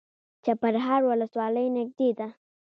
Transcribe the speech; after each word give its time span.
چپرهار 0.45 1.01
ولسوالۍ 1.09 1.67
نږدې 1.77 2.09
ده؟ 2.19 2.27